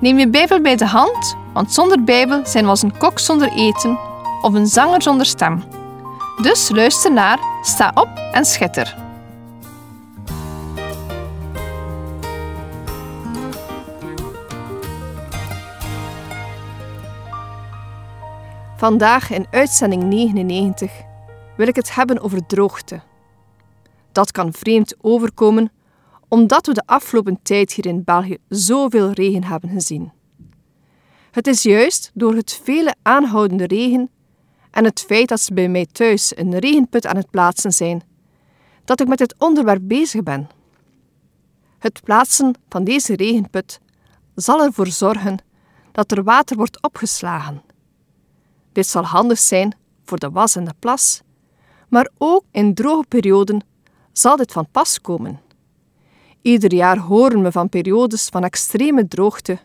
[0.00, 3.52] Neem je Bijbel bij de hand, want zonder Bijbel zijn we als een kok zonder
[3.52, 3.98] eten
[4.42, 5.62] of een zanger zonder stem.
[6.42, 8.96] Dus luister naar, sta op en schitter.
[18.76, 20.92] Vandaag in uitzending 99
[21.56, 23.00] wil ik het hebben over droogte.
[24.12, 25.70] Dat kan vreemd overkomen
[26.30, 30.12] omdat we de afgelopen tijd hier in België zoveel regen hebben gezien.
[31.30, 34.10] Het is juist door het vele aanhoudende regen
[34.70, 38.02] en het feit dat ze bij mij thuis een regenput aan het plaatsen zijn,
[38.84, 40.48] dat ik met dit onderwerp bezig ben.
[41.78, 43.80] Het plaatsen van deze regenput
[44.34, 45.38] zal ervoor zorgen
[45.92, 47.62] dat er water wordt opgeslagen.
[48.72, 51.22] Dit zal handig zijn voor de was en de plas,
[51.88, 53.64] maar ook in droge perioden
[54.12, 55.40] zal dit van pas komen.
[56.42, 59.58] Ieder jaar horen we van periodes van extreme droogte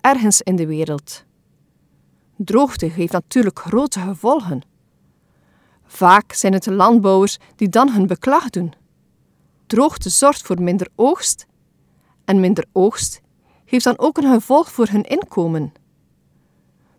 [0.00, 1.24] ergens in de wereld.
[2.36, 4.62] Droogte heeft natuurlijk grote gevolgen.
[5.84, 8.74] Vaak zijn het de landbouwers die dan hun beklag doen.
[9.66, 11.46] Droogte zorgt voor minder oogst
[12.24, 13.20] en minder oogst
[13.64, 15.72] heeft dan ook een gevolg voor hun inkomen.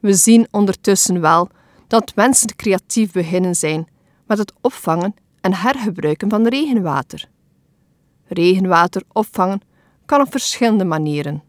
[0.00, 1.48] We zien ondertussen wel
[1.86, 3.88] dat mensen creatief beginnen zijn
[4.26, 7.28] met het opvangen en hergebruiken van regenwater.
[8.32, 9.60] Regenwater opvangen
[10.06, 11.42] kan op verschillende manieren.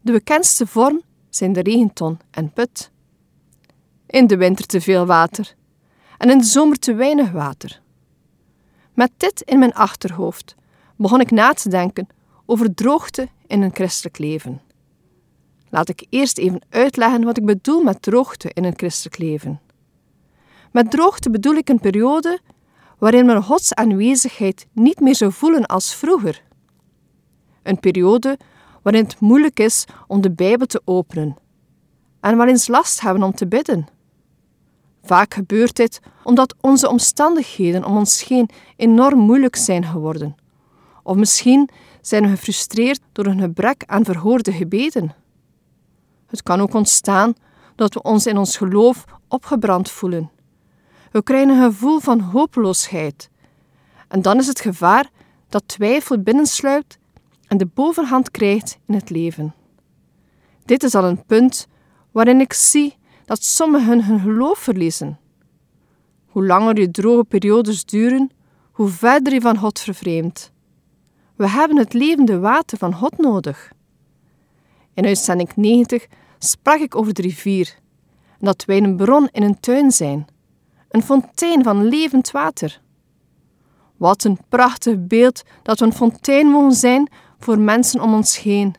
[0.00, 2.90] De bekendste vorm zijn de regenton en put.
[4.06, 5.54] In de winter te veel water
[6.18, 7.80] en in de zomer te weinig water.
[8.94, 10.54] Met dit in mijn achterhoofd
[10.96, 12.06] begon ik na te denken
[12.46, 14.60] over droogte in een christelijk leven.
[15.68, 19.60] Laat ik eerst even uitleggen wat ik bedoel met droogte in een christelijk leven.
[20.72, 22.40] Met droogte bedoel ik een periode
[22.98, 26.42] waarin men Gods aanwezigheid niet meer zou voelen als vroeger.
[27.62, 28.38] Een periode
[28.82, 31.36] waarin het moeilijk is om de Bijbel te openen
[32.20, 33.86] en waarin ze last hebben om te bidden.
[35.02, 40.36] Vaak gebeurt dit omdat onze omstandigheden om ons heen enorm moeilijk zijn geworden.
[41.02, 41.68] Of misschien
[42.00, 45.14] zijn we gefrustreerd door een gebrek aan verhoorde gebeden.
[46.26, 47.34] Het kan ook ontstaan
[47.74, 50.30] dat we ons in ons geloof opgebrand voelen
[51.12, 53.30] we krijgen een gevoel van hopeloosheid.
[54.08, 55.10] En dan is het gevaar
[55.48, 56.98] dat twijfel binnensluipt
[57.46, 59.54] en de bovenhand krijgt in het leven.
[60.64, 61.66] Dit is al een punt
[62.12, 65.18] waarin ik zie dat sommigen hun geloof verliezen.
[66.26, 68.30] Hoe langer je droge periodes duren,
[68.72, 70.52] hoe verder je van God vervreemdt.
[71.36, 73.72] We hebben het levende water van God nodig.
[74.94, 76.06] In uitzending 90
[76.38, 77.78] sprak ik over de rivier
[78.30, 80.26] en dat wij een bron in een tuin zijn
[80.88, 82.80] een fontein van levend water.
[83.96, 88.74] Wat een prachtig beeld dat we een fontein mogen zijn voor mensen om ons heen.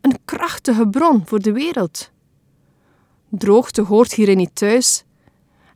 [0.00, 2.10] Een krachtige bron voor de wereld.
[3.28, 5.04] Droogte hoort hierin niet thuis.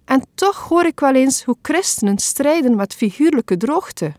[0.04, 4.12] En toch hoor ik wel eens hoe christenen strijden met figuurlijke droogte.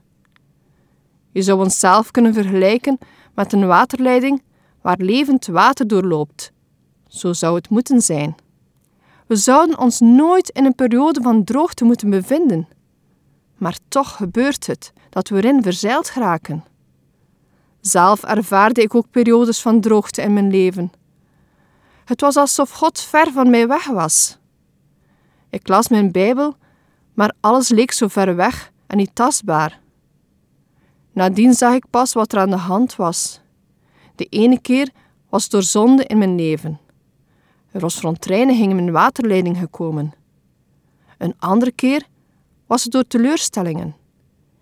[1.31, 2.97] Je zou onszelf kunnen vergelijken
[3.35, 4.43] met een waterleiding
[4.81, 6.51] waar levend water doorloopt.
[7.07, 8.35] Zo zou het moeten zijn.
[9.29, 12.67] We zouden ons nooit in een periode van droogte moeten bevinden.
[13.57, 16.63] Maar toch gebeurt het dat we erin verzeild geraken.
[17.81, 20.91] Zelf ervaarde ik ook periodes van droogte in mijn leven.
[22.05, 24.37] Het was alsof God ver van mij weg was.
[25.49, 26.55] Ik las mijn Bijbel,
[27.13, 29.79] maar alles leek zo ver weg en niet tastbaar.
[31.13, 33.41] Nadien zag ik pas wat er aan de hand was.
[34.15, 34.89] De ene keer
[35.29, 36.79] was door zonde in mijn leven.
[37.71, 37.99] Er was
[38.75, 40.13] mijn waterleiding gekomen.
[41.17, 42.07] Een andere keer
[42.67, 43.95] was het door teleurstellingen.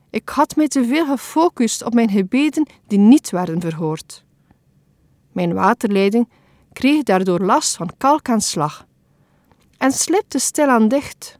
[0.10, 4.26] Ik had mij te veel gefocust op mijn gebeden die niet werden verhoord.
[5.32, 6.30] Mijn waterleiding
[6.74, 8.88] kreeg daardoor last van kalkaanslag
[9.78, 11.40] en slipte stilaan dicht.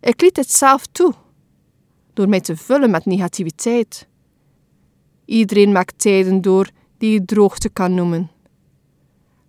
[0.00, 1.12] Ik liet het zelf toe,
[2.12, 4.08] door mij te vullen met negativiteit.
[5.24, 8.30] Iedereen maakt tijden door die je droogte kan noemen.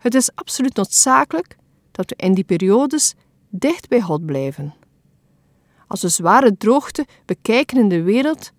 [0.08, 1.56] Het is absoluut noodzakelijk
[1.92, 3.14] dat we in die periodes
[3.50, 4.74] dicht bij God blijven.
[5.88, 8.52] Als we zware droogte bekijken in de wereld,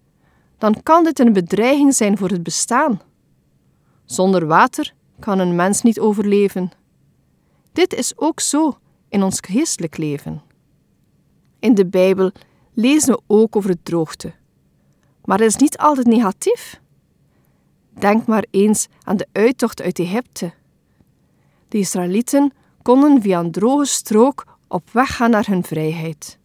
[0.59, 3.01] dan kan dit een bedreiging zijn voor het bestaan.
[4.05, 6.71] Zonder water kan een mens niet overleven.
[7.73, 8.79] Dit is ook zo
[9.09, 10.43] in ons geestelijk leven.
[11.59, 12.33] In de Bijbel
[12.73, 14.35] lezen we ook over droogte.
[15.25, 16.81] Maar het is niet altijd negatief.
[17.99, 20.57] Denk maar eens aan de uittocht uit Egypte.
[21.69, 26.39] De Israëlieten konden via een droge strook op weg gaan naar hun vrijheid.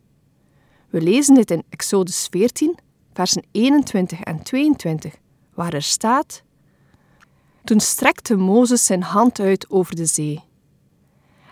[0.89, 2.77] We lezen dit in Exodus 14,
[3.13, 5.15] versen 21 en 22,
[5.53, 6.43] waar er staat:
[7.63, 10.43] Toen strekte Mozes zijn hand uit over de zee.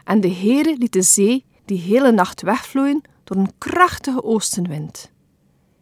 [0.03, 5.11] En de Heere liet de zee die hele nacht wegvloeien door een krachtige oostenwind.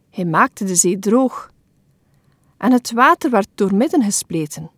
[0.09, 1.51] Hij maakte de zee droog.
[2.57, 4.71] En het water werd doormidden gespleten.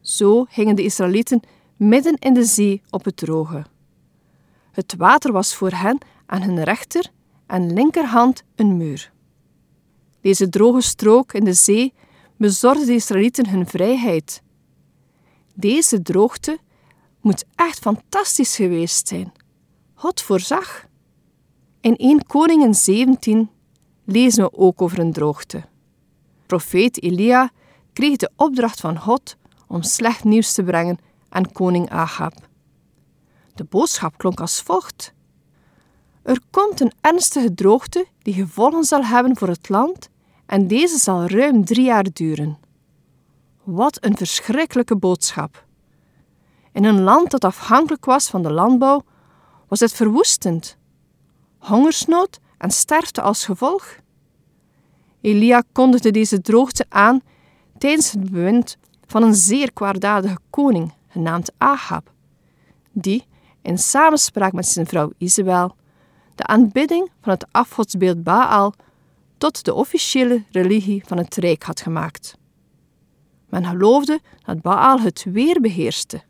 [0.00, 1.40] Zo gingen de Israëlieten
[1.78, 3.64] midden in de zee op het droge.
[4.72, 7.10] Het water was voor hen aan hun rechter
[7.46, 9.12] en linkerhand een muur.
[10.20, 11.94] Deze droge strook in de zee
[12.36, 14.42] bezorgde de Israëlieten hun vrijheid.
[15.54, 16.58] Deze droogte
[17.20, 19.32] moet echt fantastisch geweest zijn.
[19.94, 20.86] God voorzag.
[21.80, 23.50] In 1 Koningen 17
[24.04, 25.64] lezen we ook over een droogte.
[26.46, 27.50] Profeet Elia
[27.92, 29.36] kreeg de opdracht van God
[29.66, 30.98] om slecht nieuws te brengen
[31.28, 32.34] aan koning Ahab.
[33.54, 35.12] De boodschap klonk als volgt:
[36.22, 40.08] Er komt een ernstige droogte die gevolgen zal hebben voor het land,
[40.46, 42.58] en deze zal ruim drie jaar duren.
[43.62, 45.66] Wat een verschrikkelijke boodschap!
[46.72, 49.02] In een land dat afhankelijk was van de landbouw,
[49.68, 50.76] was het verwoestend.
[51.58, 53.96] Hongersnood en sterfte als gevolg.
[55.20, 57.20] Elia kondigde deze droogte aan
[57.78, 58.76] tijdens het bewind
[59.06, 62.12] van een zeer kwaadaardige koning, genaamd Ahab,
[62.92, 63.24] die,
[63.62, 65.76] in samenspraak met zijn vrouw Isabel,
[66.34, 68.74] de aanbidding van het afgodsbeeld Baal
[69.38, 72.36] tot de officiële religie van het rijk had gemaakt.
[73.48, 76.22] Men geloofde dat Baal het weer beheerste,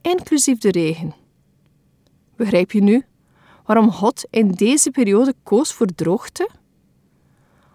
[0.00, 1.14] inclusief de regen.
[2.36, 3.04] Begrijp je nu
[3.64, 6.50] waarom God in deze periode koos voor droogte?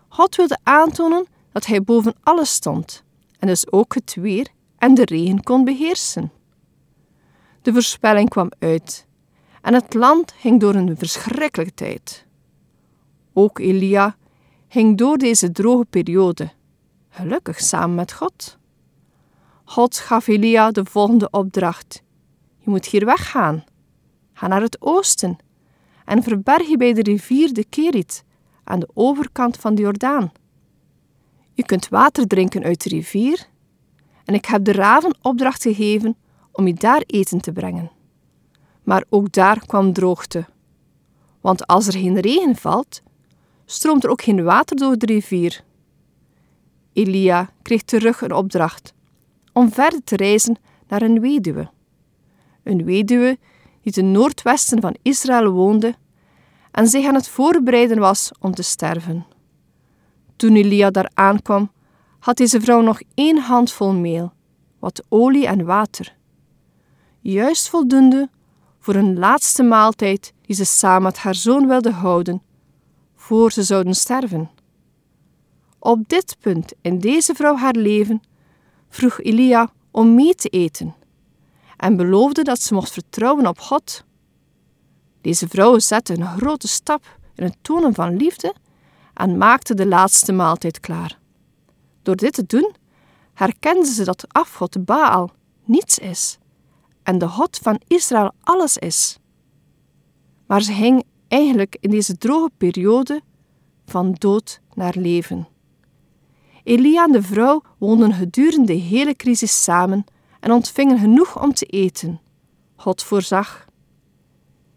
[0.07, 3.03] God wilde aantonen dat hij boven alles stond
[3.39, 6.31] en dus ook het weer en de regen kon beheersen.
[7.61, 9.07] De voorspelling kwam uit
[9.61, 12.25] en het land ging door een verschrikkelijke tijd.
[13.33, 14.15] Ook Elia
[14.67, 16.51] ging door deze droge periode,
[17.09, 18.57] gelukkig samen met God.
[19.63, 22.03] God gaf Elia de volgende opdracht:
[22.57, 23.63] Je moet hier weggaan.
[24.33, 25.37] Ga naar het oosten
[26.05, 28.23] en verberg je bij de rivier de Kerit
[28.63, 30.31] aan de overkant van de Jordaan.
[31.53, 33.47] Je kunt water drinken uit de rivier
[34.25, 36.15] en ik heb de raven opdracht gegeven
[36.51, 37.91] om je daar eten te brengen.
[38.83, 40.45] Maar ook daar kwam droogte.
[41.41, 43.01] Want als er geen regen valt,
[43.65, 45.63] stroomt er ook geen water door de rivier.
[46.93, 48.93] Elia kreeg terug een opdracht
[49.53, 50.57] om verder te reizen
[50.87, 51.69] naar een weduwe.
[52.63, 53.37] Een weduwe
[53.81, 55.95] die ten noordwesten van Israël woonde
[56.71, 59.25] en zich aan het voorbereiden was om te sterven.
[60.35, 61.71] Toen Elia daar aankwam,
[62.19, 64.33] had deze vrouw nog één handvol meel,
[64.79, 66.15] wat olie en water.
[67.23, 68.29] Juist voldoende
[68.79, 72.41] voor een laatste maaltijd die ze samen met haar zoon wilde houden,
[73.15, 74.49] voor ze zouden sterven.
[75.79, 78.21] Op dit punt in deze vrouw haar leven
[78.89, 80.95] vroeg Elia om mee te eten
[81.77, 84.03] en beloofde dat ze mocht vertrouwen op God.
[85.21, 88.55] Deze vrouw zette een grote stap in het tonen van liefde
[89.13, 91.19] en maakte de laatste maaltijd klaar.
[92.01, 92.75] Door dit te doen,
[93.33, 95.31] herkende ze dat afgod Baal
[95.63, 96.39] niets is
[97.03, 99.17] en de God van Israël alles is.
[100.47, 103.21] Maar ze ging eigenlijk in deze droge periode
[103.85, 105.47] van dood naar leven.
[106.63, 110.03] Elia en de vrouw woonden gedurende de hele crisis samen
[110.39, 112.19] en ontvingen genoeg om te eten.
[112.75, 113.65] God voorzag.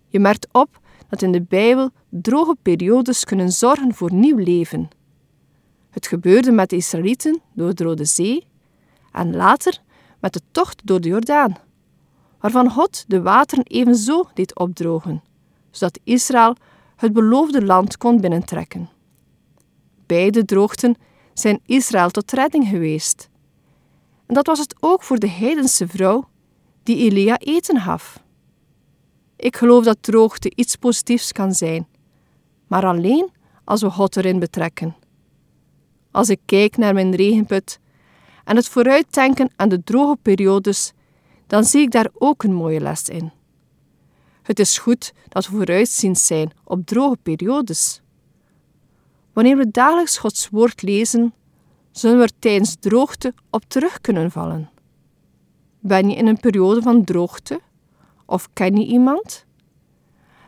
[0.08, 4.88] Je merkt op dat in de Bijbel droge periodes kunnen zorgen voor nieuw leven.
[5.90, 8.46] Het gebeurde met de Israëlieten door de Rode Zee
[9.12, 9.80] en later
[10.20, 11.56] met de tocht door de Jordaan,
[12.44, 15.22] waarvan God de wateren evenzo deed opdrogen,
[15.70, 16.56] zodat Israël
[16.96, 18.88] het beloofde land kon binnentrekken.
[20.06, 20.96] Beide droogten
[21.34, 23.28] zijn Israël tot redding geweest.
[24.26, 26.28] En dat was het ook voor de heidense vrouw
[26.82, 28.22] die Elia eten gaf.
[29.36, 31.86] Ik geloof dat droogte iets positiefs kan zijn,
[32.66, 33.30] maar alleen
[33.64, 34.96] als we God erin betrekken.
[36.10, 37.78] Als ik kijk naar mijn regenput
[38.44, 40.92] en het vooruitdenken aan de droge periodes,
[41.46, 43.32] dan zie ik daar ook een mooie les in.
[44.42, 48.02] Het is goed dat we vooruitziend zijn op droge periodes.
[49.32, 51.34] Wanneer we dagelijks Gods woord lezen,
[51.90, 54.70] zullen we er tijdens droogte op terug kunnen vallen.
[55.80, 57.60] Ben je in een periode van droogte?
[58.26, 59.46] Of ken je iemand?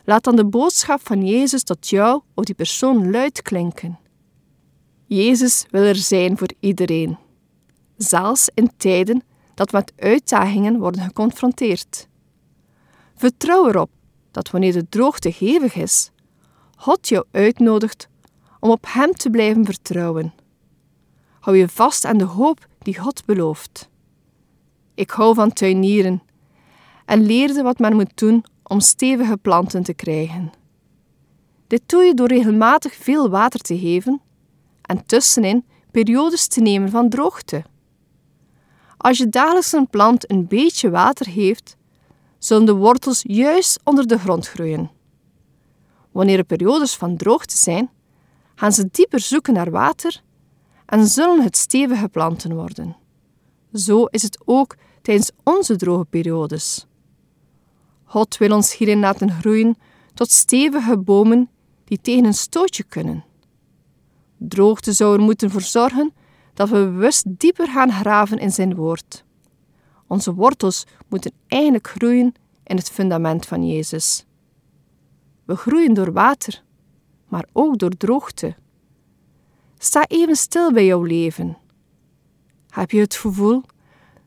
[0.03, 3.99] Laat dan de boodschap van Jezus tot jou of die persoon luid klinken.
[5.05, 7.17] Jezus wil er zijn voor iedereen,
[7.97, 9.23] zelfs in tijden
[9.57, 12.07] dat met uitdagingen worden geconfronteerd.
[13.15, 13.89] Vertrouw erop
[14.31, 16.11] dat wanneer de droogte hevig is,
[16.75, 18.09] God jou uitnodigt
[18.59, 20.33] om op Hem te blijven vertrouwen.
[21.39, 23.89] Hou je vast aan de hoop die God belooft.
[24.93, 26.21] Ik hou van tuinieren
[27.05, 30.51] en leerde wat men moet doen om stevige planten te krijgen.
[31.67, 34.21] Dit doe je door regelmatig veel water te geven
[34.81, 37.63] en tussenin periodes te nemen van droogte.
[38.97, 41.77] Als je dagelijks een plant een beetje water geeft,
[42.37, 44.91] zullen de wortels juist onder de grond groeien.
[46.11, 47.89] Wanneer er periodes van droogte zijn,
[48.55, 50.21] gaan ze dieper zoeken naar water
[50.85, 52.95] en zullen het stevige planten worden.
[53.73, 56.85] Zo is het ook tijdens onze droge periodes.
[58.03, 59.77] God wil ons hierin laten groeien
[60.13, 61.49] tot stevige bomen
[61.85, 63.25] die tegen een stootje kunnen.
[64.37, 66.13] Droogte zou er moeten voor zorgen
[66.57, 69.23] dat we bewust dieper gaan graven in zijn woord.
[70.07, 72.33] Onze wortels moeten eigenlijk groeien
[72.63, 74.25] in het fundament van Jezus.
[75.45, 76.63] We groeien door water,
[77.27, 78.55] maar ook door droogte.
[79.77, 81.57] Sta even stil bij jouw leven.
[82.69, 83.63] Heb je het gevoel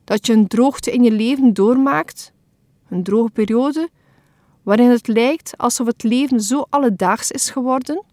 [0.04, 2.32] dat je een droogte in je leven doormaakt?
[2.88, 3.88] Een droge periode
[4.62, 8.04] waarin het lijkt alsof het leven zo alledaags is geworden?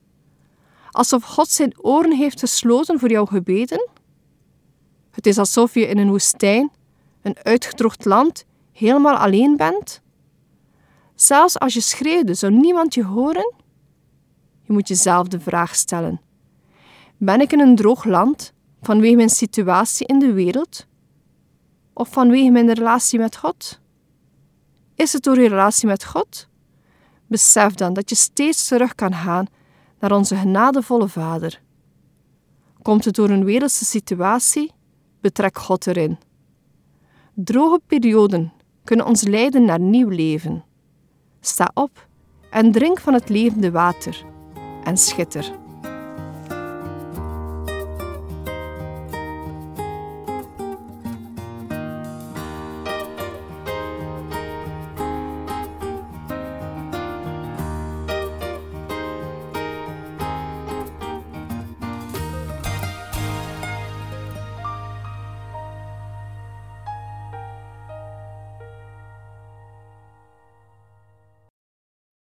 [0.91, 3.95] Alsof God zijn oren heeft gesloten voor jouw gebeden?
[5.17, 6.71] Het is alsof je in een woestijn,
[7.21, 10.01] een uitgedroogd land, helemaal alleen bent?
[11.15, 13.53] Zelfs als je schreeuwde, zou niemand je horen?
[14.62, 16.21] Je moet jezelf de vraag stellen:
[17.17, 20.88] Ben ik in een droog land vanwege mijn situatie in de wereld?
[21.93, 23.79] Of vanwege mijn relatie met God?
[24.95, 26.47] Is het door je relatie met God?
[27.27, 29.47] Besef dan dat je steeds terug kan gaan
[30.00, 31.62] naar onze genadevolle Vader.
[32.81, 34.75] Komt het door een wereldse situatie?
[35.19, 36.17] Betrek God erin.
[37.33, 40.63] Droge perioden kunnen ons leiden naar nieuw leven.
[41.39, 42.07] Sta op
[42.50, 44.25] en drink van het levende water
[44.83, 45.66] en schitter.